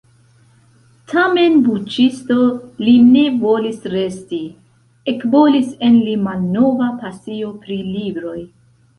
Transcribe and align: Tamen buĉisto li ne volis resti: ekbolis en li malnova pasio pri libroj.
Tamen 1.11 1.57
buĉisto 1.65 2.37
li 2.87 2.95
ne 3.09 3.25
volis 3.43 3.77
resti: 3.93 4.39
ekbolis 5.13 5.67
en 5.89 5.99
li 6.07 6.15
malnova 6.29 6.87
pasio 7.03 7.53
pri 7.67 7.79
libroj. 7.91 8.39